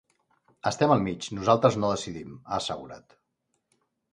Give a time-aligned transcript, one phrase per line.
[0.69, 3.15] Estem al mig, nosaltres no decidim, ha assegurat.